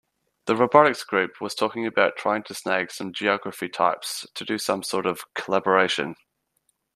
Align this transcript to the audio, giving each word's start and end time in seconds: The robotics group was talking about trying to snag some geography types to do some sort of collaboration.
The 0.45 0.55
robotics 0.55 1.03
group 1.03 1.39
was 1.39 1.53
talking 1.53 1.85
about 1.85 2.17
trying 2.17 2.41
to 2.45 2.55
snag 2.55 2.91
some 2.91 3.13
geography 3.13 3.69
types 3.69 4.25
to 4.33 4.43
do 4.43 4.57
some 4.57 4.81
sort 4.81 5.05
of 5.05 5.31
collaboration. 5.35 6.15